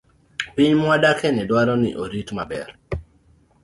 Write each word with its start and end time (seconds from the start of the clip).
Piny 0.55 0.73
mwadakieni 0.81 1.41
dwaro 1.49 1.73
ni 1.81 1.89
orit 2.03 2.29
maber. 2.37 2.69